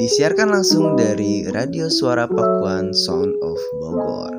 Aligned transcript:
Disiarkan 0.00 0.48
langsung 0.48 0.96
dari 0.96 1.44
Radio 1.52 1.92
Suara 1.92 2.24
Pakuan 2.24 2.96
Sound 2.96 3.36
of 3.44 3.60
Bogor. 3.76 4.32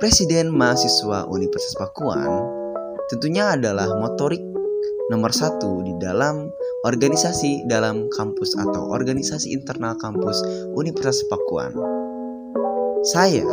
Presiden 0.00 0.48
Mahasiswa 0.48 1.28
Universitas 1.28 1.76
Pakuan 1.76 2.40
tentunya 3.12 3.52
adalah 3.52 4.00
motorik 4.00 4.40
nomor 5.12 5.28
satu 5.28 5.84
di 5.84 5.92
dalam 6.00 6.48
organisasi 6.88 7.68
dalam 7.68 8.08
kampus 8.08 8.56
atau 8.56 8.88
organisasi 8.88 9.52
internal 9.52 9.92
kampus 10.00 10.40
Universitas 10.72 11.20
Pakuan. 11.28 11.97
Saya, 13.06 13.46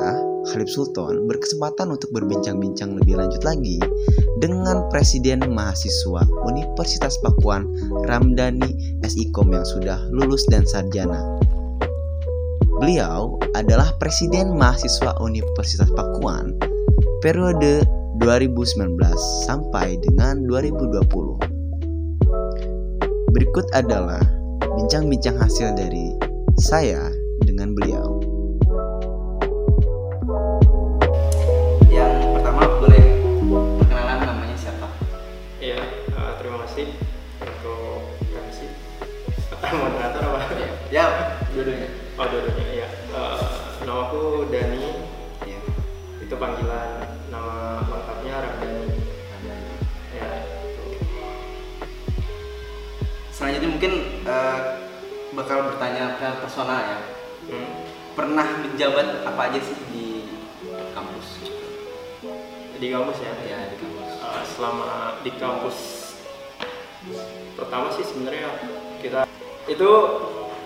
Khalif 0.50 0.73
Sultan, 0.73 1.30
berkesempatan 1.30 1.94
untuk 1.94 2.09
berbincang-bincang 2.18 2.98
lebih 2.98 3.14
lanjut 3.21 3.45
lagi 3.45 3.77
dengan 4.41 4.89
Presiden 4.89 5.45
Mahasiswa 5.54 6.25
Universitas 6.50 7.21
Pakuan 7.21 7.70
Ramdhani 8.09 8.98
SIKOM 9.05 9.54
yang 9.54 9.62
sudah 9.62 10.02
lulus 10.09 10.49
dan 10.49 10.66
sarjana. 10.66 11.21
Beliau 12.81 13.38
adalah 13.54 13.94
Presiden 14.02 14.58
Mahasiswa 14.58 15.13
Universitas 15.21 15.93
Pakuan 15.93 16.57
periode 17.21 17.85
2019 18.18 18.98
sampai 19.46 20.02
dengan 20.02 20.41
2020. 20.49 21.05
Berikut 23.30 23.70
adalah 23.77 24.26
bincang-bincang 24.73 25.38
hasil 25.38 25.77
dari 25.77 26.18
saya 26.57 27.24
untuk 37.66 38.14
kasih 38.30 38.70
moderator 39.74 40.22
apa? 40.22 40.40
Ya, 40.94 41.05
dua-duanya. 41.49 41.90
Oh, 42.16 42.26
dua-duanya 42.30 42.66
iya. 42.70 42.88
Eh, 43.10 43.40
nama 43.90 44.02
aku 44.05 44.46
Dani, 44.54 44.85
Iya. 45.41 45.60
itu 46.22 46.35
panggilan 46.38 46.90
nama 47.34 47.82
lengkapnya 47.90 48.35
Ramdhani. 48.38 48.85
Ya, 50.13 50.30
Selanjutnya 53.34 53.70
mungkin 53.74 53.94
eh, 54.24 54.60
bakal 55.34 55.74
bertanya 55.74 56.22
ke 56.22 56.27
personal 56.46 56.79
ya. 56.79 57.00
hmm. 57.50 57.70
Pernah 58.16 58.48
menjabat 58.63 59.27
apa 59.27 59.41
aja 59.52 59.60
sih 59.60 59.76
di 59.91 60.05
kampus? 60.94 61.27
di 62.76 62.88
kampus 62.91 63.18
ya. 63.20 63.34
Ya 63.44 63.60
di 63.74 63.77
kampus. 63.82 64.09
Eh, 64.22 64.44
selama 64.56 65.19
di 65.25 65.31
kampus 65.35 65.78
pertama 67.56 67.88
sih 67.94 68.03
sebenarnya 68.03 68.50
kita 69.00 69.29
itu 69.69 69.91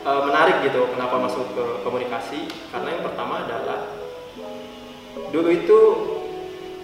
eh, 0.04 0.22
menarik 0.24 0.64
gitu 0.64 0.88
kenapa 0.96 1.16
masuk 1.20 1.46
ke 1.56 1.64
komunikasi. 1.84 2.48
Karena 2.72 3.00
yang 3.00 3.04
pertama 3.04 3.44
adalah 3.44 3.80
dulu 5.30 5.50
itu 5.52 5.80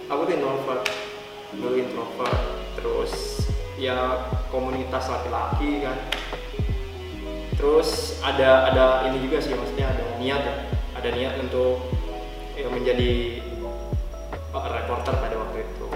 aku 0.06 0.20
tuh 0.28 0.34
introvert 0.36 0.82
dulu 1.56 1.76
introvert. 1.76 2.40
Terus 2.76 3.12
ya 3.80 4.28
komunitas 4.52 5.08
laki-laki 5.08 5.84
kan. 5.84 5.96
Terus 7.56 8.20
ada 8.20 8.68
ada 8.68 8.84
ini 9.08 9.24
juga 9.24 9.40
sih 9.40 9.56
maksudnya 9.56 9.88
ada 9.88 10.04
niat 10.20 10.42
ya. 10.44 10.56
Ada 10.96 11.08
niat 11.12 11.34
untuk 11.40 11.92
ya, 12.56 12.68
menjadi 12.68 13.40
oh, 14.52 14.64
reporter 14.64 15.12
pada 15.16 15.36
waktu 15.40 15.64
itu. 15.64 15.86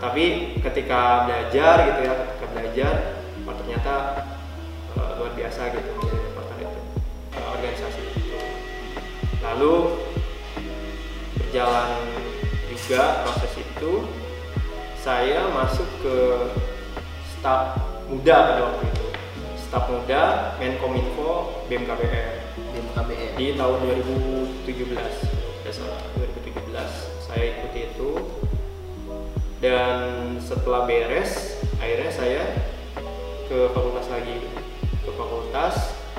Tapi 0.00 0.24
ketika 0.64 1.28
belajar 1.28 1.76
gitu 1.92 2.00
ya 2.08 2.14
belajar 2.80 3.20
oh, 3.44 3.54
ternyata 3.60 3.94
eh, 4.96 5.10
luar 5.20 5.32
biasa 5.36 5.60
gitu 5.68 5.90
menjadi 6.00 6.20
reporter 6.32 6.56
itu 6.64 6.80
eh, 7.36 7.46
organisasi 7.52 8.00
itu. 8.08 8.40
Lalu 9.44 9.74
berjalan 11.36 11.90
juga 12.72 13.02
proses 13.28 13.52
itu 13.60 13.92
saya 14.96 15.52
masuk 15.52 15.84
ke 16.00 16.16
staf 17.36 17.76
muda 18.08 18.36
pada 18.48 18.60
waktu 18.64 18.84
itu. 18.88 19.06
Staf 19.60 19.84
muda 19.92 20.56
Menkominfo 20.56 21.60
BMKBR 21.68 22.40
BMKBR. 22.56 23.36
di 23.36 23.60
tahun 23.60 23.76
2017 24.64 24.88
tidak 24.88 25.74
salah 25.76 26.00
2017 26.16 27.28
saya 27.28 27.44
ikuti 27.60 27.92
itu. 27.92 28.10
Dan 29.60 30.40
setelah 30.40 30.88
beres 30.88 31.59
akhirnya 31.80 32.12
saya 32.12 32.42
ke 33.48 33.58
fakultas 33.74 34.06
lagi. 34.12 34.46
Ke 35.00 35.10
fakultas 35.16 35.74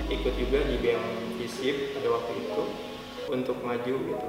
ikut 0.09 0.33
juga 0.35 0.59
di 0.65 0.75
BM 0.81 1.37
Visip 1.37 1.95
pada 1.95 2.07
waktu 2.17 2.31
itu 2.43 2.61
untuk 3.29 3.57
maju 3.63 3.95
gitu. 3.95 4.27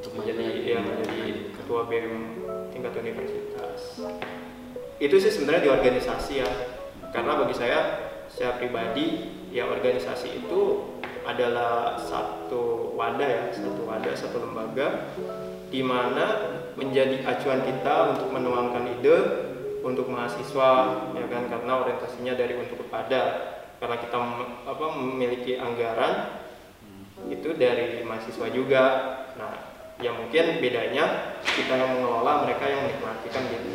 Untuk 0.00 0.12
menjadi 0.16 0.46
ya 0.64 0.78
menjadi 0.80 1.52
ketua 1.54 1.86
BM 1.86 2.14
tingkat 2.72 2.96
universitas. 2.96 4.00
Itu 4.96 5.16
sih 5.20 5.30
sebenarnya 5.30 5.62
di 5.68 5.70
organisasi 5.70 6.32
ya. 6.40 6.50
Karena 7.12 7.36
bagi 7.38 7.54
saya 7.54 7.78
saya 8.26 8.56
pribadi 8.56 9.36
ya 9.50 9.68
organisasi 9.68 10.42
itu 10.42 10.90
adalah 11.26 12.00
satu 12.00 12.94
wadah 12.96 13.28
ya 13.28 13.44
satu 13.52 13.82
wadah 13.84 14.14
satu 14.16 14.36
lembaga 14.40 15.12
di 15.68 15.82
mana 15.84 16.58
menjadi 16.74 17.22
acuan 17.26 17.62
kita 17.62 18.16
untuk 18.16 18.28
menuangkan 18.32 18.84
ide 18.98 19.18
untuk 19.80 20.08
mahasiswa 20.12 20.70
ya 21.16 21.26
kan 21.28 21.42
karena 21.48 21.72
orientasinya 21.80 22.32
dari 22.36 22.54
untuk 22.56 22.86
kepada 22.86 23.20
karena 23.80 23.96
kita 23.96 24.16
apa 24.68 24.86
memiliki 24.96 25.56
anggaran 25.56 26.44
itu 27.28 27.52
dari 27.56 28.04
mahasiswa 28.04 28.46
juga 28.52 28.84
nah 29.36 29.52
ya 30.00 30.12
mungkin 30.16 30.60
bedanya 30.60 31.36
kita 31.44 31.76
yang 31.76 32.00
mengelola 32.00 32.48
mereka 32.48 32.64
yang 32.68 32.80
menikmati 32.88 33.28
kan 33.28 33.44
gitu 33.48 33.70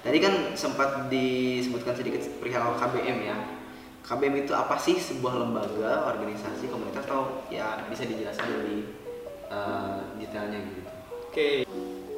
Tadi 0.00 0.16
kan 0.16 0.56
sempat 0.56 1.12
disebutkan 1.12 1.92
sedikit 1.92 2.24
perihal 2.40 2.72
KBM 2.80 3.18
ya. 3.20 3.36
KBM 4.00 4.48
itu 4.48 4.52
apa 4.56 4.80
sih? 4.80 4.96
Sebuah 4.96 5.44
lembaga, 5.44 6.08
organisasi, 6.08 6.72
komunitas 6.72 7.04
atau 7.04 7.44
ya 7.52 7.84
bisa 7.92 8.08
dijelaskan 8.08 8.48
lebih 8.48 8.96
eh, 9.52 9.98
detailnya 10.16 10.58
gitu. 10.72 10.80
Oke, 11.30 11.48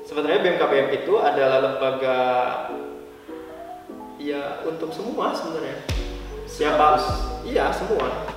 sebenarnya 0.06 0.42
BMKBM 0.42 0.88
itu 1.02 1.12
adalah 1.18 1.58
lembaga 1.62 2.20
ya 4.18 4.62
untuk 4.66 4.90
semua 4.94 5.34
sebenarnya. 5.34 5.82
Siapa? 6.46 6.98
Iya 7.46 7.70
semua. 7.74 8.30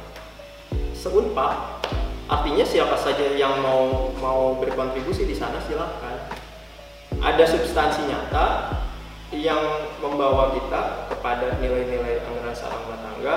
Seunpak. 0.96 1.84
Artinya 2.26 2.66
siapa 2.66 2.98
saja 2.98 3.38
yang 3.38 3.62
mau 3.62 4.10
mau 4.18 4.58
berkontribusi 4.58 5.30
di 5.30 5.38
sana 5.38 5.62
silahkan. 5.62 6.26
Ada 7.22 7.46
substansi 7.46 8.10
nyata 8.10 8.46
yang 9.34 9.62
membawa 10.02 10.54
kita 10.54 11.10
kepada 11.10 11.58
nilai-nilai 11.62 12.22
anggaran 12.26 12.56
rumah 12.56 12.78
rumah 12.82 13.00
tangga. 13.02 13.36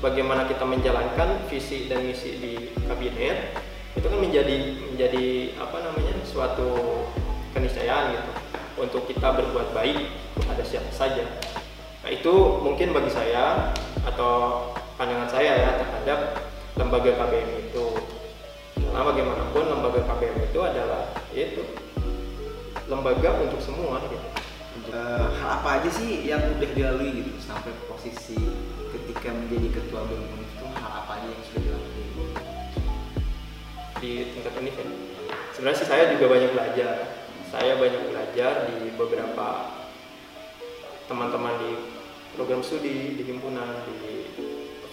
Bagaimana 0.00 0.48
kita 0.48 0.64
menjalankan 0.64 1.44
visi 1.50 1.90
dan 1.90 2.06
misi 2.06 2.38
di 2.40 2.54
kabinet 2.88 3.52
itu 3.98 4.06
kan 4.06 4.20
menjadi 4.22 4.56
menjadi 4.94 5.26
apa 5.58 5.76
namanya 5.82 6.14
suatu 6.22 7.04
keniscayaan 7.52 8.16
gitu 8.16 8.30
untuk 8.80 9.02
kita 9.10 9.34
berbuat 9.36 9.76
baik 9.76 10.08
kepada 10.38 10.62
siapa 10.64 10.90
saja. 10.94 11.24
Nah 12.00 12.10
itu 12.10 12.32
mungkin 12.64 12.96
bagi 12.96 13.12
saya 13.12 13.74
atau 14.06 14.66
pandangan 14.96 15.28
saya 15.28 15.52
ya 15.58 15.70
terhadap 15.76 16.18
lembaga 16.80 17.10
KBM 17.12 17.50
itu. 17.68 17.86
Karena 18.80 19.06
bagaimanapun 19.06 19.64
lembaga 19.70 20.00
KBM 20.02 20.36
itu 20.50 20.58
adalah 20.64 21.02
itu 21.30 21.62
lembaga 22.88 23.30
untuk 23.38 23.60
semua 23.62 24.02
gitu. 24.08 24.18
Eh, 24.90 25.26
hal 25.38 25.50
apa 25.62 25.78
aja 25.78 25.90
sih 25.92 26.26
yang 26.26 26.42
udah 26.58 26.70
dilalui 26.74 27.22
gitu 27.22 27.30
sampai 27.38 27.70
posisi 27.86 28.34
ketika 28.90 29.30
menjadi 29.30 29.78
ketua 29.78 30.02
BEM 30.08 30.42
itu 30.42 30.66
hal 30.74 30.92
apa 31.04 31.20
aja 31.20 31.26
yang 31.30 31.44
sudah 31.46 31.62
dilalui? 31.62 31.90
di 34.00 34.32
tingkat 34.32 34.56
univ 34.56 34.74
ya. 34.74 34.86
Sebenarnya 35.52 35.78
sih 35.78 35.88
saya 35.88 36.08
juga 36.16 36.32
banyak 36.32 36.50
belajar. 36.56 37.19
Saya 37.50 37.74
banyak 37.82 38.14
belajar 38.14 38.70
di 38.70 38.94
beberapa 38.94 39.74
teman-teman 41.10 41.58
di 41.58 41.72
program 42.38 42.62
studi, 42.62 43.18
di 43.18 43.26
himpunan, 43.26 43.82
di 43.90 44.30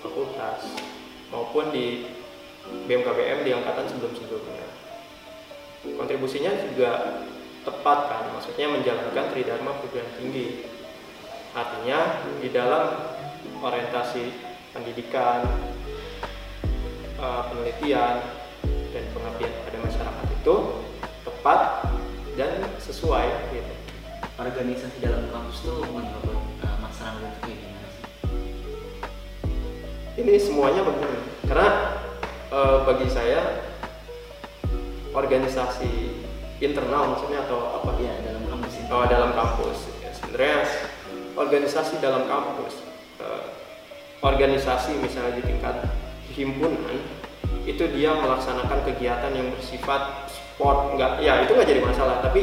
fakultas, 0.02 0.66
maupun 1.30 1.70
di 1.70 2.10
BMKBM 2.90 3.46
di 3.46 3.54
angkatan 3.54 3.86
sebelum-sebelumnya. 3.86 4.66
Kontribusinya 6.02 6.50
juga 6.66 7.22
tepat 7.62 8.00
kan, 8.10 8.24
maksudnya 8.34 8.74
menjalankan 8.74 9.26
tridharma 9.38 9.78
perguruan 9.78 10.10
tinggi. 10.18 10.66
Artinya 11.54 12.26
di 12.42 12.50
dalam 12.50 13.14
orientasi 13.62 14.34
pendidikan, 14.74 15.46
eh, 17.22 17.42
penelitian, 17.54 18.16
dan 18.90 19.04
pengabdian 19.14 19.54
pada 19.62 19.78
masyarakat 19.78 20.28
itu 20.42 20.56
tepat 21.22 21.60
dan 22.38 22.62
sesuai 22.78 23.50
gitu. 23.52 23.74
Organisasi 24.38 25.02
dalam 25.02 25.26
kampus 25.34 25.66
tuh 25.66 25.82
menurut 25.90 26.38
eh, 26.62 26.76
Mas 26.78 27.02
Rangga 27.02 27.26
itu 27.26 27.40
kayak 27.42 27.58
gimana 27.58 27.90
sih? 27.90 28.06
ini 30.18 30.34
semuanya 30.42 30.82
begini 30.82 31.18
karena 31.50 31.70
eh, 32.54 32.78
bagi 32.86 33.08
saya 33.10 33.42
organisasi 35.14 35.90
internal 36.62 37.14
maksudnya 37.14 37.46
atau 37.46 37.82
apa 37.82 37.98
ya 38.02 38.14
dalam 38.22 38.46
kampus 38.50 38.74
ini 38.82 38.90
oh, 38.90 39.06
dalam 39.06 39.32
kampus 39.34 39.78
ya, 40.02 40.10
sebenarnya 40.14 40.58
organisasi 41.38 41.94
dalam 42.02 42.26
kampus 42.26 42.82
eh, 43.22 43.46
organisasi 44.26 44.98
misalnya 45.02 45.38
di 45.38 45.44
tingkat 45.46 45.86
himpunan 46.34 46.98
itu 47.66 47.84
dia 47.94 48.14
melaksanakan 48.18 48.80
kegiatan 48.90 49.34
yang 49.34 49.54
bersifat 49.54 50.30
sport 50.58 50.98
enggak 50.98 51.22
ya 51.22 51.46
itu 51.46 51.54
nggak 51.54 51.70
jadi 51.70 51.82
masalah. 51.86 52.18
Tapi 52.26 52.42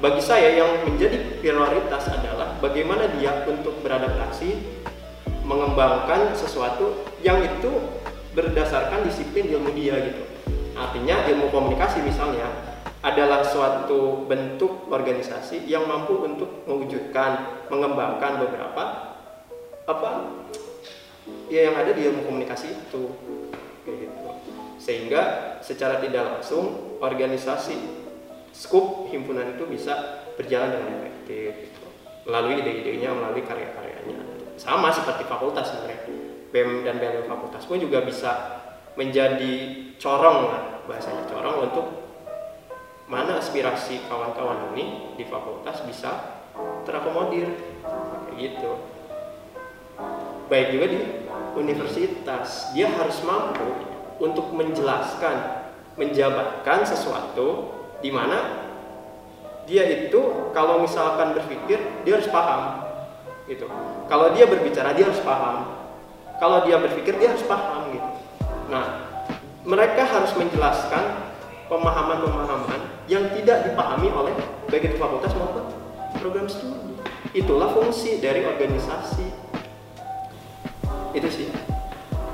bagi 0.00 0.22
saya 0.24 0.56
yang 0.56 0.80
menjadi 0.88 1.20
prioritas 1.44 2.08
adalah 2.08 2.56
bagaimana 2.56 3.04
dia 3.20 3.44
untuk 3.44 3.84
beradaptasi 3.84 4.56
mengembangkan 5.44 6.32
sesuatu 6.32 7.04
yang 7.20 7.44
itu 7.44 7.68
berdasarkan 8.32 9.04
disiplin 9.04 9.52
ilmu 9.52 9.76
dia 9.76 9.92
gitu. 10.00 10.24
Artinya 10.72 11.28
ilmu 11.28 11.52
komunikasi 11.52 12.00
misalnya 12.00 12.48
adalah 13.04 13.44
suatu 13.44 14.24
bentuk 14.24 14.88
organisasi 14.88 15.68
yang 15.68 15.84
mampu 15.84 16.16
untuk 16.16 16.64
mewujudkan 16.64 17.64
mengembangkan 17.68 18.40
beberapa 18.40 18.82
apa 19.84 20.10
ya 21.52 21.68
yang 21.68 21.76
ada 21.76 21.92
di 21.92 22.08
ilmu 22.08 22.24
komunikasi 22.24 22.72
itu 22.72 23.04
gitu. 23.84 24.28
Sehingga 24.80 25.20
secara 25.60 26.00
tidak 26.00 26.40
langsung 26.40 26.89
organisasi 27.00 27.76
skup 28.52 29.08
himpunan 29.08 29.56
itu 29.56 29.64
bisa 29.66 30.22
berjalan 30.36 30.76
dengan 30.76 30.88
efektif 31.00 31.50
gitu. 31.68 31.88
melalui 32.28 32.60
ide-idenya 32.60 33.10
melalui 33.16 33.42
karya-karyanya. 33.42 34.20
Sama 34.60 34.92
seperti 34.92 35.24
fakultas 35.24 35.72
sebenarnya. 35.72 36.12
BEM 36.50 36.82
dan 36.82 36.98
BLM 36.98 37.30
fakultas 37.30 37.64
pun 37.64 37.78
juga 37.78 38.02
bisa 38.02 38.60
menjadi 38.98 39.54
corong 40.02 40.50
lah 40.50 40.62
bahasanya 40.84 41.24
corong 41.30 41.70
untuk 41.70 41.86
mana 43.06 43.38
aspirasi 43.38 44.06
kawan-kawan 44.10 44.74
ini 44.74 45.14
di 45.14 45.24
fakultas 45.24 45.80
bisa 45.86 46.42
terakomodir. 46.82 47.48
Kayak 48.28 48.36
gitu. 48.36 48.70
Baik 50.50 50.74
juga 50.74 50.86
di 50.90 51.00
universitas. 51.54 52.74
Dia 52.74 52.90
harus 52.90 53.22
mampu 53.22 53.70
untuk 54.18 54.50
menjelaskan 54.50 55.59
menjabarkan 56.00 56.88
sesuatu 56.88 57.76
di 58.00 58.08
mana 58.08 58.64
dia 59.68 59.84
itu 59.84 60.50
kalau 60.56 60.80
misalkan 60.80 61.36
berpikir 61.36 61.76
dia 62.02 62.16
harus 62.16 62.26
paham 62.32 62.88
gitu. 63.44 63.68
Kalau 64.08 64.32
dia 64.32 64.48
berbicara 64.48 64.96
dia 64.96 65.04
harus 65.04 65.20
paham. 65.20 65.76
Kalau 66.40 66.64
dia 66.64 66.80
berpikir 66.80 67.20
dia 67.20 67.36
harus 67.36 67.44
paham 67.44 67.92
gitu. 67.92 68.10
Nah 68.72 69.12
mereka 69.68 70.08
harus 70.08 70.32
menjelaskan 70.32 71.28
pemahaman-pemahaman 71.68 72.80
yang 73.04 73.28
tidak 73.36 73.68
dipahami 73.68 74.08
oleh 74.08 74.32
baik 74.72 74.88
itu 74.88 74.96
fakultas 74.96 75.36
maupun 75.36 75.68
program 76.16 76.48
studi. 76.48 76.96
Itulah 77.36 77.76
fungsi 77.76 78.18
dari 78.18 78.42
organisasi. 78.48 79.28
Itu 81.12 81.28
sih. 81.28 81.52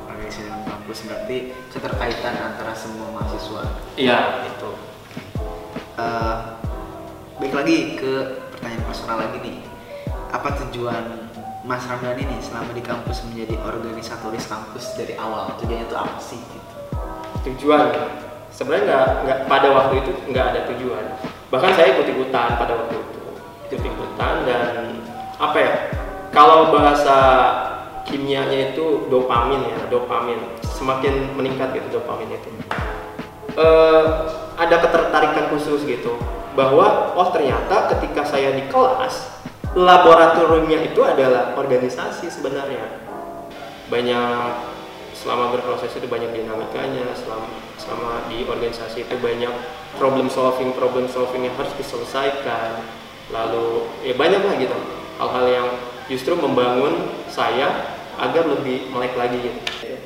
Organisasi 0.07 0.66
kampus 0.87 1.03
berarti 1.11 1.51
keterkaitan 1.75 2.35
antara 2.47 2.71
semua 2.71 3.11
mahasiswa. 3.11 3.75
Iya. 3.99 4.47
Itu. 4.47 4.71
Eh, 5.99 6.37
baik 7.43 7.55
lagi 7.59 7.99
ke 7.99 8.13
pertanyaan 8.55 8.87
personal 8.87 9.19
lagi 9.19 9.43
nih. 9.43 9.67
Apa 10.31 10.55
tujuan 10.63 11.27
Mas 11.67 11.83
Ramdan 11.91 12.15
ini 12.23 12.39
selama 12.39 12.71
di 12.71 12.87
kampus 12.87 13.27
menjadi 13.27 13.59
organisatoris 13.67 14.47
kampus 14.47 14.95
dari 14.95 15.19
awal? 15.19 15.59
Tujuannya 15.59 15.91
itu 15.91 15.97
apa 15.99 16.23
sih 16.23 16.39
gitu? 16.39 16.71
Tujuan? 17.51 17.91
Sebenarnya 18.55 18.87
nggak 18.87 19.07
nggak 19.27 19.39
pada 19.51 19.69
waktu 19.75 20.07
itu 20.07 20.11
nggak 20.31 20.47
ada 20.55 20.61
tujuan. 20.71 21.05
Bahkan 21.51 21.71
saya 21.75 21.99
ikut 21.99 22.07
ikutan 22.15 22.55
pada 22.55 22.79
waktu 22.79 22.95
itu. 22.95 23.23
Ikut 23.75 23.83
ikutan 23.83 24.47
dan 24.47 25.03
apa 25.35 25.57
ya 25.59 25.73
kalau 26.31 26.71
bahasa 26.71 27.19
kimianya 28.07 28.73
itu 28.73 29.11
dopamin 29.11 29.67
ya 29.67 29.79
dopamin. 29.91 30.39
Semakin 30.63 31.35
meningkat 31.35 31.75
gitu 31.75 32.01
dopamin 32.01 32.31
itu. 32.39 32.51
Eh, 33.57 34.05
ada 34.57 34.77
ketertarikan 34.81 35.53
khusus 35.53 35.85
gitu 35.85 36.17
bahwa 36.57 37.13
oh 37.13 37.29
ternyata 37.33 37.93
ketika 37.93 38.25
saya 38.25 38.57
di 38.57 38.65
kelas 38.73 39.37
laboratoriumnya 39.77 40.89
itu 40.93 41.01
adalah 41.05 41.53
organisasi 41.59 42.33
sebenarnya. 42.33 43.05
Banyak 43.93 44.77
selama 45.17 45.53
berproses 45.53 45.93
itu 45.97 46.05
banyak 46.09 46.33
dinamikanya 46.33 47.13
selama 47.17 47.49
selama 47.81 48.29
di 48.29 48.45
organisasi 48.45 49.09
itu 49.09 49.17
banyak 49.21 49.53
problem 49.97 50.29
solving 50.29 50.77
problem 50.77 51.09
solving 51.09 51.49
yang 51.49 51.57
harus 51.57 51.73
diselesaikan. 51.77 52.85
Lalu 53.33 53.89
ya 54.07 54.15
banyak 54.15 54.41
lah 54.45 54.55
gitu 54.61 54.77
hal-hal 55.17 55.47
yang 55.49 55.69
justru 56.13 56.37
membangun 56.37 57.09
saya 57.27 57.96
agar 58.17 58.45
lebih 58.49 58.89
melek 58.93 59.15
lagi. 59.17 59.39
Gitu. 59.41 59.97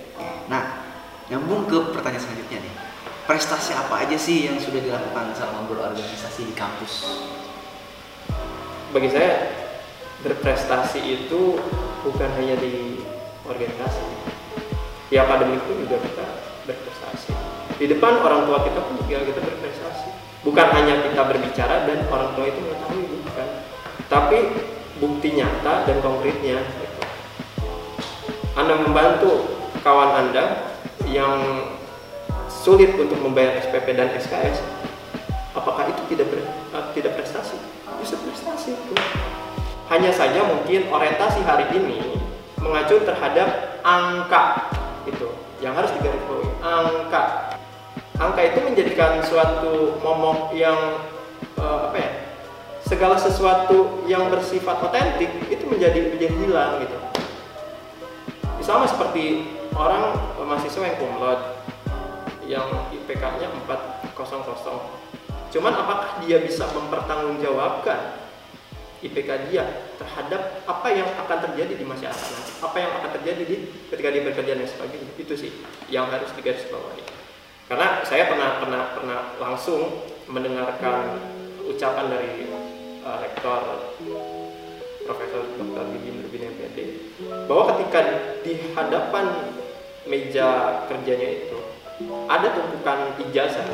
nah 0.50 0.82
nyambung 1.30 1.70
ke 1.70 1.94
pertanyaan 1.94 2.22
selanjutnya 2.22 2.58
nih. 2.58 2.74
Prestasi 3.30 3.70
apa 3.78 4.02
aja 4.02 4.18
sih 4.18 4.50
yang 4.50 4.58
sudah 4.58 4.82
dilakukan 4.82 5.30
selama 5.38 5.70
berorganisasi 5.70 6.50
di 6.50 6.54
kampus? 6.58 7.06
Bagi 8.90 9.06
saya 9.06 9.54
berprestasi 10.26 10.98
itu 10.98 11.62
bukan 12.02 12.30
hanya 12.34 12.58
di 12.58 12.98
organisasi. 13.46 14.02
Di 15.10 15.16
akademik 15.18 15.62
pun 15.62 15.78
juga 15.86 16.02
kita 16.02 16.26
berprestasi. 16.66 17.30
Di 17.78 17.86
depan 17.86 18.18
orang 18.18 18.50
tua 18.50 18.66
kita 18.66 18.82
pun 18.82 18.98
juga 18.98 19.22
kita 19.22 19.40
berprestasi. 19.40 20.08
Bukan 20.42 20.66
hanya 20.74 20.94
kita 21.06 21.22
berbicara 21.22 21.86
dan 21.86 22.10
orang 22.10 22.34
tua 22.34 22.50
itu 22.50 22.58
mengetahui 22.58 23.04
bukan. 23.22 23.48
Tapi 24.10 24.38
bukti 24.98 25.28
nyata 25.38 25.86
dan 25.86 25.96
konkretnya. 26.02 26.58
Anda 28.58 28.74
membantu 28.78 29.46
kawan 29.82 30.26
anda 30.26 30.74
yang 31.06 31.64
sulit 32.50 32.94
untuk 32.98 33.18
membayar 33.22 33.58
SPP 33.62 33.94
dan 33.94 34.10
SKS 34.18 34.58
apakah 35.54 35.86
itu 35.90 36.02
tidak 36.14 36.26
ber, 36.30 36.40
eh, 36.46 36.84
tidak 36.94 37.12
prestasi? 37.18 37.58
Bisa 38.00 38.16
prestasi 38.20 38.74
itu. 38.74 38.94
Hanya 39.90 40.14
saja 40.14 40.46
mungkin 40.46 40.86
orientasi 40.86 41.42
hari 41.42 41.66
ini 41.74 42.16
mengacu 42.62 43.02
terhadap 43.02 43.80
angka 43.82 44.70
itu 45.08 45.28
yang 45.58 45.74
harus 45.74 45.90
digarisbawahi 45.98 46.50
angka. 46.62 47.24
Angka 48.20 48.40
itu 48.44 48.58
menjadikan 48.62 49.18
suatu 49.24 49.98
momok 50.04 50.54
yang 50.54 50.78
eh, 51.58 51.78
apa 51.90 51.96
ya 51.98 52.10
segala 52.86 53.14
sesuatu 53.14 54.02
yang 54.10 54.26
bersifat 54.32 54.82
otentik 54.82 55.30
itu 55.46 55.64
menjadi 55.70 56.10
menjadi 56.10 56.34
hilang 56.34 56.82
gitu 56.82 57.09
sama 58.70 58.86
seperti 58.86 59.50
orang 59.74 60.14
mahasiswa 60.46 60.86
yang 60.86 60.98
kumlot 61.02 61.40
yang 62.46 62.66
IPK-nya 62.94 63.50
400 63.66 65.50
cuman 65.50 65.74
apakah 65.74 66.22
dia 66.22 66.38
bisa 66.38 66.70
mempertanggungjawabkan 66.70 68.14
IPK 69.02 69.50
dia 69.50 69.66
terhadap 69.98 70.62
apa 70.70 70.88
yang 70.94 71.10
akan 71.26 71.38
terjadi 71.50 71.74
di 71.74 71.82
masyarakat 71.82 72.62
apa 72.62 72.76
yang 72.78 72.92
akan 73.02 73.10
terjadi 73.18 73.42
di 73.48 73.56
ketika 73.90 74.08
dia 74.12 74.22
bekerja 74.28 74.52
dan 74.60 74.68
sebagainya? 74.68 75.10
Itu 75.16 75.34
sih 75.40 75.50
yang 75.88 76.12
harus 76.12 76.28
digarisbawahi. 76.36 77.00
Karena 77.64 78.04
saya 78.04 78.28
pernah 78.28 78.60
pernah 78.60 78.82
pernah 78.92 79.20
langsung 79.40 80.04
mendengarkan 80.28 81.16
ucapan 81.64 82.06
dari 82.12 82.44
uh, 83.00 83.18
rektor 83.24 83.60
Profesor 85.10 85.42
Dr. 85.58 85.84
Didi 85.90 86.14
Nurbin 86.14 86.42
MPD 86.54 86.78
bahwa 87.50 87.74
ketika 87.74 87.98
di 88.46 88.54
hadapan 88.78 89.26
meja 90.06 90.78
kerjanya 90.86 91.28
itu 91.34 91.58
ada 92.30 92.54
tumpukan 92.54 93.18
ijazah 93.18 93.66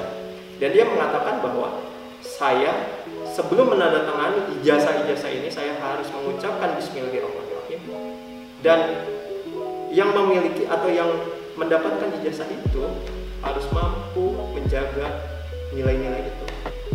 dan 0.57 0.69
dia 0.73 0.89
mengatakan 0.89 1.45
bahwa 1.45 1.85
saya 2.25 2.73
sebelum 3.37 3.77
menandatangani 3.77 4.57
ijazah-ijazah 4.57 5.29
ini 5.29 5.53
saya 5.53 5.77
harus 5.77 6.09
mengucapkan 6.09 6.73
Bismillahirrahmanirrahim 6.81 7.81
dan 8.65 8.97
yang 9.93 10.17
memiliki 10.17 10.65
atau 10.65 10.89
yang 10.89 11.13
mendapatkan 11.61 12.17
ijazah 12.25 12.49
itu 12.49 12.83
harus 13.45 13.67
mampu 13.77 14.33
menjaga 14.57 15.37
nilai-nilai 15.77 16.33
itu. 16.33 16.45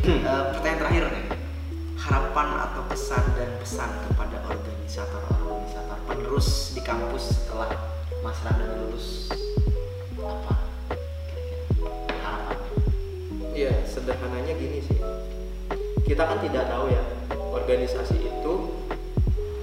Eh, 0.01 0.43
pertanyaan 0.57 0.79
terakhir 0.81 1.03
nih 1.13 1.25
harapan 2.01 2.47
atau 2.57 2.81
pesan 2.89 3.20
pesan 3.61 3.93
kepada 4.09 4.41
organisator-organisator 4.49 5.99
penerus 6.09 6.73
di 6.73 6.81
kampus 6.81 7.45
setelah 7.45 7.69
Mas 8.25 8.41
Randa 8.41 8.65
lulus 8.73 9.29
apa 10.17 10.65
harapan 12.09 12.57
Iya, 13.53 13.85
sederhananya 13.85 14.57
gini 14.57 14.81
sih. 14.81 14.97
Kita 16.09 16.25
kan 16.25 16.41
tidak 16.41 16.73
tahu 16.73 16.89
ya 16.89 17.05
organisasi 17.53 18.17
itu 18.33 18.53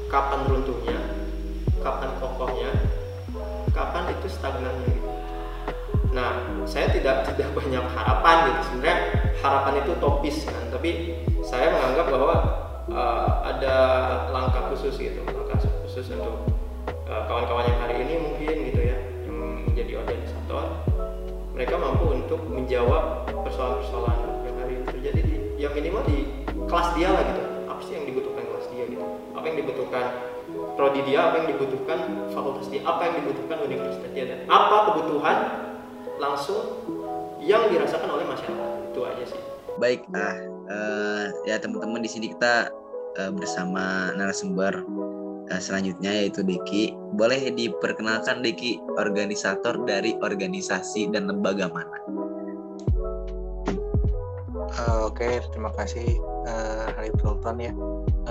kapan 0.06 0.46
runtuhnya, 0.46 0.98
kapan 1.82 2.14
kokohnya, 2.22 2.70
kapan 3.74 4.14
itu 4.14 4.30
stagnan 4.30 4.78
gitu. 4.86 5.10
Nah, 6.14 6.62
saya 6.70 6.86
tidak 6.94 7.22
tidak 7.34 7.50
banyak 7.50 7.82
harapan 7.82 8.36
gitu. 8.46 8.60
Sebenarnya 8.70 8.98
harapan 9.42 9.74
itu 9.82 9.92
topis 9.98 10.46
kan, 10.46 10.70
tapi 10.70 11.18
saya 11.42 11.74
menganggap 11.74 12.06
bahwa 12.14 12.67
menjawab 22.68 23.24
persoalan-persoalan 23.48 24.44
yang 24.44 24.56
hari 24.60 24.72
ini 24.76 24.84
terjadi 24.92 25.20
di 25.24 25.36
yang 25.56 25.72
minimal 25.72 26.04
di 26.04 26.28
kelas 26.68 26.92
dia 27.00 27.08
lah 27.08 27.24
gitu. 27.24 27.42
Apa 27.64 27.80
sih 27.80 27.96
yang 27.96 28.04
dibutuhkan 28.04 28.44
kelas 28.44 28.66
dia 28.68 28.84
gitu? 28.92 29.04
Apa 29.32 29.44
yang 29.48 29.56
dibutuhkan 29.64 30.04
prodi 30.76 31.00
dia, 31.08 31.32
apa 31.32 31.34
yang 31.40 31.48
dibutuhkan 31.56 31.98
fakultas 32.28 32.68
dia, 32.68 32.84
apa 32.84 33.00
yang 33.08 33.24
dibutuhkan 33.24 33.56
universitas 33.64 34.10
dia 34.12 34.24
dan 34.28 34.38
apa 34.52 34.76
kebutuhan 34.92 35.36
langsung 36.20 36.60
yang 37.40 37.72
dirasakan 37.72 38.04
oleh 38.12 38.28
masyarakat 38.28 38.68
itu 38.92 39.00
aja 39.00 39.24
sih. 39.32 39.40
Baik, 39.80 40.04
ah 40.12 40.36
uh, 40.68 41.24
ya 41.48 41.56
teman-teman 41.56 42.04
di 42.04 42.10
sini 42.12 42.36
kita 42.36 42.68
uh, 43.16 43.32
bersama 43.32 44.12
narasumber 44.12 44.84
uh, 45.48 45.56
selanjutnya 45.56 46.12
yaitu 46.20 46.44
Deki. 46.44 46.92
Boleh 47.16 47.48
diperkenalkan 47.48 48.44
Deki 48.44 48.76
organisator 49.00 49.80
dari 49.88 50.20
organisasi 50.20 51.08
dan 51.16 51.32
lembaga 51.32 51.72
mana? 51.72 52.27
Uh, 54.78 55.10
Oke, 55.10 55.26
okay, 55.26 55.34
terima 55.50 55.74
kasih 55.74 56.22
uh, 56.46 56.94
Harif 56.94 57.18
Sultan 57.18 57.58
ya. 57.58 57.74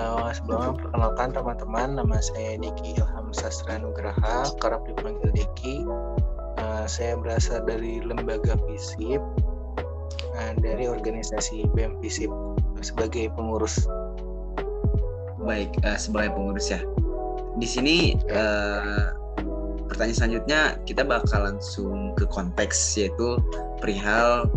Uh, 0.00 0.32
sebelumnya 0.32 0.80
perkenalkan 0.80 1.36
teman-teman, 1.36 2.00
nama 2.00 2.16
saya 2.24 2.56
Diki 2.56 2.96
Ilham 2.96 3.36
Sastra 3.36 3.76
Nugraha, 3.76 4.48
kerap 4.56 4.88
dipanggil 4.88 5.28
Diki. 5.36 5.84
Uh, 6.56 6.88
saya 6.88 7.20
berasal 7.20 7.68
dari 7.68 8.00
lembaga 8.00 8.56
FISIP, 8.64 9.20
uh, 10.40 10.52
dari 10.64 10.88
organisasi 10.88 11.68
BEM 11.76 12.00
FISIP 12.00 12.32
sebagai 12.80 13.28
pengurus. 13.36 13.84
Baik, 15.44 15.68
uh, 15.84 16.00
sebagai 16.00 16.32
pengurus 16.32 16.72
ya. 16.72 16.80
Di 17.60 17.68
sini 17.68 18.16
uh, 18.32 19.12
pertanyaan 19.92 20.16
selanjutnya 20.16 20.60
kita 20.88 21.04
bakal 21.04 21.44
langsung 21.44 22.16
ke 22.16 22.24
konteks 22.32 22.96
yaitu 22.96 23.36
perihal 23.84 24.48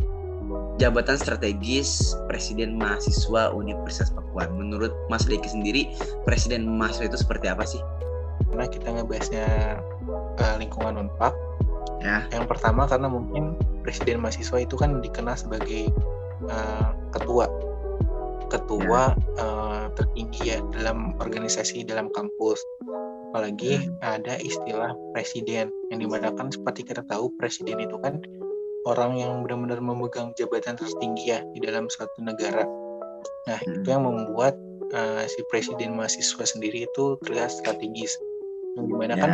jabatan 0.78 1.18
strategis 1.20 2.16
Presiden 2.32 2.80
Mahasiswa 2.80 3.52
Universitas 3.52 4.14
Pakuan. 4.14 4.54
Menurut 4.56 4.94
Mas 5.12 5.28
Deki 5.28 5.50
sendiri, 5.50 5.82
Presiden 6.24 6.68
Mahasiswa 6.68 7.12
itu 7.12 7.18
seperti 7.20 7.52
apa 7.52 7.68
sih? 7.68 7.82
Karena 8.52 8.68
kita 8.68 8.88
ngebahasnya 8.92 9.48
uh, 10.40 10.56
lingkungan 10.60 11.08
Unpad. 11.08 11.34
Ya. 12.02 12.26
Yang 12.34 12.46
pertama 12.50 12.88
karena 12.90 13.08
mungkin 13.12 13.58
Presiden 13.82 14.22
Mahasiswa 14.22 14.62
itu 14.62 14.76
kan 14.78 15.02
dikenal 15.02 15.36
sebagai 15.36 15.92
uh, 16.48 16.96
ketua 17.12 17.50
ketua 18.52 19.16
ya. 19.16 19.40
uh, 19.40 19.86
tertinggi 19.96 20.52
ya 20.52 20.60
dalam 20.76 21.16
organisasi 21.24 21.88
dalam 21.88 22.12
kampus 22.12 22.60
apalagi 23.32 23.88
hmm. 23.88 23.96
ada 24.04 24.36
istilah 24.44 24.92
presiden 25.16 25.72
yang 25.88 26.04
di 26.04 26.08
mana 26.12 26.36
kan 26.36 26.52
seperti 26.52 26.84
kita 26.84 27.00
tahu 27.08 27.32
presiden 27.40 27.80
itu 27.80 27.96
kan 28.04 28.20
orang 28.90 29.18
yang 29.18 29.46
benar-benar 29.46 29.78
memegang 29.78 30.34
jabatan 30.34 30.74
tertinggi 30.74 31.38
ya 31.38 31.40
di 31.54 31.60
dalam 31.62 31.86
suatu 31.90 32.18
negara. 32.22 32.66
Nah, 33.46 33.60
hmm. 33.62 33.82
itu 33.82 33.88
yang 33.90 34.06
membuat 34.06 34.58
uh, 34.94 35.26
si 35.26 35.42
presiden 35.50 35.94
mahasiswa 35.94 36.46
sendiri 36.46 36.90
itu 36.90 37.18
terlihat 37.26 37.54
strategis. 37.54 38.14
Yang 38.78 38.86
di 38.90 38.96
mana 38.96 39.14
yeah. 39.14 39.22
kan 39.22 39.32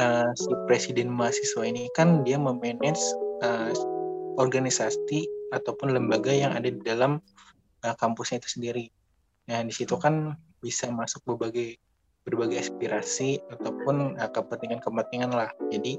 uh, 0.00 0.28
si 0.36 0.52
presiden 0.64 1.08
mahasiswa 1.12 1.62
ini 1.66 1.88
kan 1.92 2.24
dia 2.24 2.40
memanage 2.40 3.02
uh, 3.44 3.72
organisasi 4.40 5.26
ataupun 5.52 5.92
lembaga 5.92 6.32
yang 6.32 6.56
ada 6.56 6.70
di 6.70 6.80
dalam 6.80 7.20
uh, 7.84 7.94
kampusnya 8.00 8.40
itu 8.40 8.60
sendiri. 8.60 8.86
Nah, 9.50 9.66
di 9.66 9.74
situ 9.74 9.98
kan 9.98 10.36
bisa 10.60 10.88
masuk 10.88 11.24
berbagai 11.26 11.76
berbagai 12.28 12.68
aspirasi 12.68 13.40
ataupun 13.48 14.20
kepentingan-kepentingan 14.20 15.32
lah. 15.32 15.48
Jadi 15.72 15.96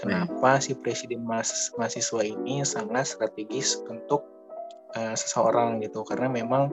kenapa 0.00 0.56
si 0.64 0.72
presiden 0.72 1.20
mas 1.22 1.68
mahasiswa 1.76 2.24
ini 2.24 2.64
sangat 2.64 3.12
strategis 3.12 3.76
untuk 3.84 4.24
uh, 4.96 5.12
seseorang 5.12 5.84
gitu 5.84 6.00
karena 6.08 6.32
memang 6.32 6.72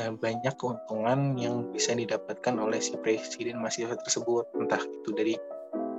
uh, 0.00 0.12
banyak 0.16 0.56
keuntungan 0.56 1.36
yang 1.36 1.68
bisa 1.70 1.92
didapatkan 1.92 2.56
oleh 2.56 2.80
si 2.80 2.96
presiden 3.04 3.60
mahasiswa 3.60 3.94
tersebut 4.00 4.48
entah 4.56 4.80
itu 4.80 5.10
dari 5.12 5.36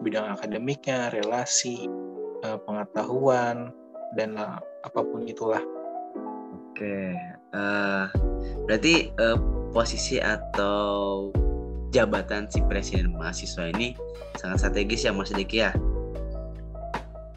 bidang 0.01 0.37
akademiknya, 0.37 1.13
relasi, 1.13 1.87
uh, 2.45 2.57
pengetahuan 2.65 3.71
dan 4.17 4.37
uh, 4.37 4.59
apa 4.85 5.01
pun 5.01 5.25
itulah. 5.25 5.61
Oke, 6.73 7.15
uh, 7.55 8.05
berarti 8.67 9.09
uh, 9.17 9.39
posisi 9.71 10.19
atau 10.19 11.29
jabatan 11.95 12.51
si 12.51 12.59
presiden 12.67 13.15
mahasiswa 13.15 13.71
ini 13.71 13.95
sangat 14.35 14.67
strategis 14.67 15.07
ya 15.07 15.15
Mas 15.15 15.31
Diki 15.31 15.63
ya? 15.63 15.71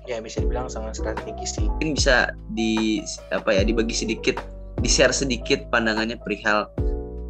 Ya 0.09 0.25
bisa 0.25 0.41
dibilang 0.41 0.73
sangat 0.73 0.97
strategis 0.97 1.61
sih. 1.61 1.69
Mungkin 1.69 1.95
bisa 1.95 2.33
di 2.57 3.05
apa 3.31 3.53
ya 3.53 3.63
dibagi 3.63 3.93
sedikit, 3.93 4.41
di 4.81 4.89
share 4.89 5.13
sedikit 5.13 5.69
pandangannya 5.69 6.17
perihal 6.17 6.73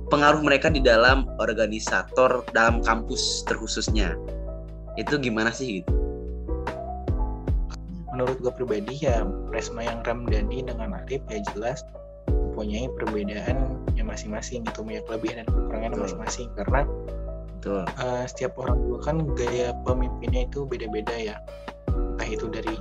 pengaruh 0.08 0.40
mereka 0.40 0.72
di 0.72 0.80
dalam 0.80 1.28
organisator 1.42 2.46
dalam 2.56 2.80
kampus 2.80 3.44
terkhususnya. 3.44 4.16
Itu 4.96 5.20
gimana 5.20 5.52
sih 5.52 5.82
gitu? 5.82 5.92
Menurut 8.14 8.40
gue 8.42 8.50
pribadi 8.50 9.04
ya 9.04 9.22
Presma 9.52 9.84
yang 9.84 10.02
Ramdhani 10.02 10.66
dengan 10.66 10.96
Arif 10.96 11.22
ya 11.30 11.38
jelas 11.54 11.86
mempunyai 12.26 12.90
perbedaan 12.98 13.78
yang 13.94 14.10
masing-masing 14.10 14.66
gitu 14.66 14.82
punya 14.82 14.98
kelebihan 15.06 15.46
dan 15.46 15.46
kekurangan 15.46 15.94
masing-masing 15.94 16.48
karena 16.58 16.82
Betul. 17.58 17.82
Uh, 17.98 18.22
setiap 18.26 18.54
orang 18.58 18.78
juga 18.86 18.98
kan 19.10 19.16
gaya 19.34 19.74
pemimpinnya 19.86 20.46
itu 20.46 20.66
beda-beda 20.66 21.14
ya 21.14 21.36
itu 22.34 22.46
dari 22.50 22.76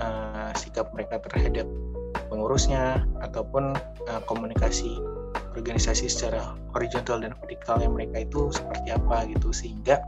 uh, 0.00 0.50
sikap 0.56 0.92
mereka 0.96 1.20
terhadap 1.28 1.66
pengurusnya 2.28 3.04
ataupun 3.20 3.76
uh, 4.08 4.22
komunikasi 4.24 4.96
organisasi 5.56 6.08
secara 6.08 6.52
horizontal 6.76 7.24
dan 7.24 7.32
vertikal 7.40 7.80
yang 7.80 7.96
mereka 7.96 8.24
itu 8.24 8.52
seperti 8.52 8.92
apa 8.92 9.24
gitu 9.28 9.52
sehingga 9.52 10.00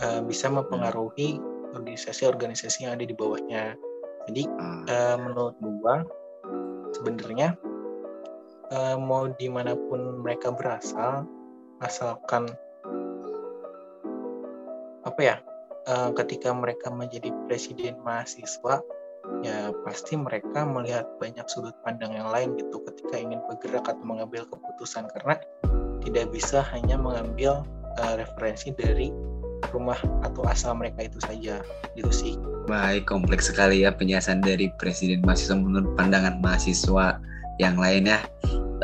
uh, 0.00 0.20
bisa 0.24 0.48
mempengaruhi 0.48 1.40
organisasi-organisasi 1.74 2.86
yang 2.86 2.96
ada 2.96 3.04
di 3.04 3.12
bawahnya. 3.12 3.76
Jadi 4.30 4.48
uh, 4.88 5.16
menurut 5.20 5.56
gua 5.60 6.00
sebenarnya 6.96 7.58
uh, 8.72 8.96
mau 8.96 9.28
di 9.28 9.52
mana 9.52 9.76
pun 9.76 10.24
mereka 10.24 10.54
berasal 10.54 11.28
asalkan 11.84 12.48
apa 15.04 15.20
ya 15.20 15.36
uh, 15.88 16.10
ketika 16.16 16.52
mereka 16.52 16.88
menjadi 16.92 17.30
presiden 17.48 18.00
mahasiswa 18.04 18.80
ya 19.40 19.72
pasti 19.88 20.20
mereka 20.20 20.68
melihat 20.68 21.08
banyak 21.16 21.48
sudut 21.48 21.72
pandang 21.80 22.12
yang 22.12 22.28
lain 22.28 22.52
gitu 22.60 22.76
ketika 22.84 23.16
ingin 23.16 23.40
bergerak 23.48 23.88
atau 23.88 24.04
mengambil 24.04 24.44
keputusan 24.44 25.08
karena 25.16 25.40
tidak 26.04 26.28
bisa 26.28 26.60
hanya 26.76 27.00
mengambil 27.00 27.64
uh, 28.00 28.14
referensi 28.20 28.68
dari 28.76 29.08
rumah 29.72 29.96
atau 30.20 30.44
asal 30.44 30.76
mereka 30.76 31.08
itu 31.08 31.16
saja 31.24 31.64
gitu 31.96 32.12
sih. 32.12 32.36
Baik, 32.68 33.08
kompleks 33.08 33.48
sekali 33.48 33.84
ya 33.84 33.96
penjelasan 33.96 34.44
dari 34.44 34.68
presiden 34.76 35.24
mahasiswa 35.24 35.56
menurut 35.56 35.88
pandangan 35.96 36.40
mahasiswa 36.44 37.16
yang 37.56 37.80
lainnya. 37.80 38.20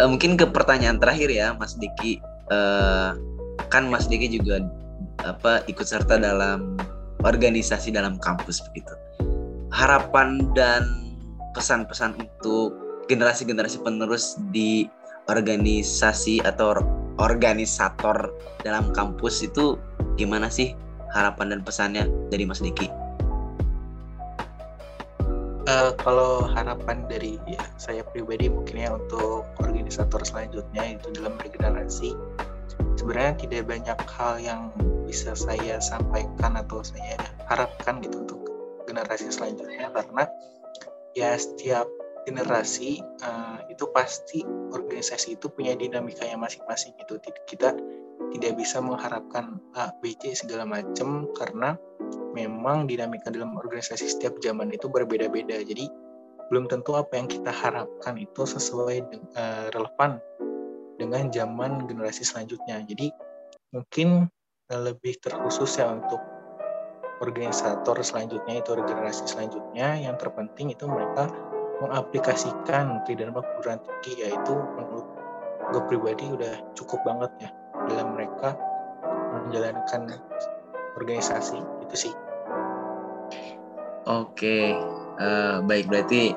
Uh, 0.01 0.09
mungkin 0.09 0.41
ke 0.41 0.49
pertanyaan 0.49 0.97
terakhir 0.97 1.29
ya, 1.29 1.53
Mas 1.53 1.77
Diki. 1.77 2.25
Uh, 2.49 3.13
kan 3.69 3.93
Mas 3.93 4.09
Diki 4.09 4.41
juga 4.41 4.65
apa 5.25 5.65
ikut 5.69 5.85
serta 5.85 6.17
dalam 6.21 6.77
organisasi 7.25 7.93
dalam 7.93 8.17
kampus 8.21 8.65
begitu. 8.71 8.95
Harapan 9.71 10.51
dan 10.57 10.83
pesan-pesan 11.55 12.17
untuk 12.19 12.75
generasi-generasi 13.11 13.83
penerus 13.83 14.39
di 14.55 14.87
organisasi 15.29 16.43
atau 16.43 16.79
organisator 17.21 18.33
dalam 18.65 18.91
kampus 18.97 19.45
itu 19.45 19.77
gimana 20.17 20.49
sih 20.49 20.73
harapan 21.13 21.55
dan 21.55 21.61
pesannya 21.67 22.05
dari 22.31 22.47
Mas 22.47 22.63
Diki? 22.63 22.89
Uh, 25.71 25.95
kalau 26.03 26.49
harapan 26.51 27.07
dari 27.07 27.39
ya, 27.47 27.63
saya 27.79 28.03
pribadi 28.03 28.51
mungkin 28.51 28.81
ya 28.81 28.91
untuk 28.97 29.47
organisator 29.63 30.19
selanjutnya 30.25 30.99
itu 30.99 31.15
dalam 31.15 31.39
regenerasi 31.39 32.17
sebenarnya 33.01 33.35
tidak 33.41 33.63
banyak 33.65 33.99
hal 34.13 34.35
yang 34.37 34.63
bisa 35.09 35.33
saya 35.33 35.81
sampaikan 35.81 36.61
atau 36.61 36.85
saya 36.85 37.17
harapkan 37.49 38.05
gitu 38.05 38.29
untuk 38.29 38.41
generasi 38.85 39.33
selanjutnya 39.33 39.89
karena 39.89 40.29
ya 41.17 41.33
setiap 41.41 41.89
generasi 42.29 43.01
uh, 43.25 43.65
itu 43.73 43.89
pasti 43.97 44.45
organisasi 44.77 45.41
itu 45.41 45.49
punya 45.49 45.73
dinamika 45.73 46.29
yang 46.29 46.45
masing-masing 46.45 46.93
itu 47.01 47.17
kita 47.49 47.73
tidak 48.37 48.53
bisa 48.55 48.79
mengharapkan 48.85 49.59
A, 49.75 49.91
B, 49.99 50.13
C 50.15 50.37
segala 50.37 50.69
macam 50.69 51.27
karena 51.35 51.75
memang 52.37 52.87
dinamika 52.87 53.33
dalam 53.33 53.57
organisasi 53.57 54.07
setiap 54.07 54.39
zaman 54.39 54.71
itu 54.71 54.87
berbeda-beda. 54.87 55.59
Jadi 55.65 55.91
belum 56.53 56.71
tentu 56.71 56.95
apa 56.95 57.17
yang 57.19 57.27
kita 57.27 57.51
harapkan 57.51 58.15
itu 58.21 58.47
sesuai 58.47 58.97
dengan, 59.09 59.27
uh, 59.35 59.67
relevan 59.75 60.21
dengan 61.01 61.33
zaman 61.33 61.89
generasi 61.89 62.29
selanjutnya. 62.29 62.85
Jadi 62.85 63.09
mungkin 63.73 64.29
lebih 64.69 65.17
terkhusus 65.25 65.81
ya 65.81 65.89
untuk 65.89 66.21
organisator 67.25 67.97
selanjutnya 68.05 68.61
itu 68.61 68.71
generasi 68.77 69.25
selanjutnya 69.25 69.97
yang 69.97 70.17
terpenting 70.21 70.73
itu 70.73 70.85
mereka 70.85 71.33
mengaplikasikan 71.81 73.01
tridharma 73.09 73.41
perguruan 73.41 73.81
tinggi 73.81 74.29
yaitu 74.29 74.55
menurut 74.77 75.09
gue 75.73 75.83
pribadi 75.89 76.29
udah 76.29 76.61
cukup 76.77 77.01
banget 77.09 77.31
ya 77.41 77.51
dalam 77.89 78.17
mereka 78.17 78.57
menjalankan 79.33 80.21
organisasi 80.99 81.59
itu 81.89 81.97
sih. 82.09 82.15
Oke, 84.09 84.75
uh, 85.21 85.63
baik 85.63 85.87
berarti 85.87 86.35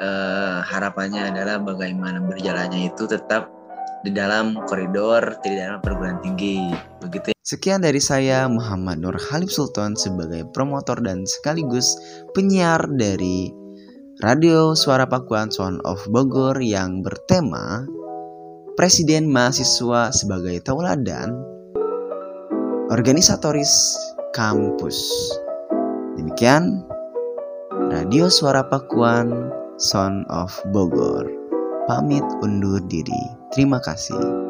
uh, 0.00 0.64
harapannya 0.64 1.34
adalah 1.34 1.60
bagaimana 1.60 2.22
berjalannya 2.22 2.88
itu 2.88 3.04
tetap 3.04 3.59
di 4.00 4.10
dalam 4.16 4.56
koridor 4.64 5.40
di 5.44 5.56
dalam 5.56 5.84
perguruan 5.84 6.20
tinggi 6.24 6.72
begitu 7.04 7.32
ya. 7.32 7.36
Sekian 7.40 7.84
dari 7.84 8.00
saya 8.00 8.48
Muhammad 8.48 9.00
Nur 9.02 9.16
Halif 9.18 9.52
Sultan 9.52 9.98
sebagai 9.98 10.48
promotor 10.52 11.00
dan 11.04 11.28
sekaligus 11.28 11.98
penyiar 12.32 12.84
dari 12.96 13.52
Radio 14.20 14.76
Suara 14.76 15.08
Pakuan 15.08 15.48
Sound 15.48 15.80
of 15.88 16.04
Bogor 16.12 16.60
yang 16.60 17.00
bertema 17.00 17.88
Presiden 18.76 19.32
Mahasiswa 19.32 20.12
sebagai 20.12 20.60
tauladan 20.60 21.40
Organisatoris 22.92 23.96
Kampus. 24.36 25.00
Demikian 26.20 26.84
Radio 27.88 28.28
Suara 28.28 28.68
Pakuan 28.68 29.50
Sound 29.80 30.28
of 30.28 30.52
Bogor. 30.68 31.24
Pamit 31.88 32.22
undur 32.44 32.78
diri. 32.86 33.39
Terima 33.50 33.82
kasih. 33.82 34.49